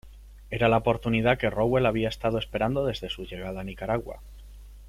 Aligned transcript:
Era 0.49 0.67
la 0.67 0.77
oportunidad 0.77 1.37
que 1.37 1.51
Rowell 1.51 1.85
había 1.85 2.09
estado 2.09 2.39
esperando 2.39 2.83
desde 2.85 3.07
su 3.11 3.25
llegada 3.25 3.61
a 3.61 3.63
Nicaragua. 3.63 4.19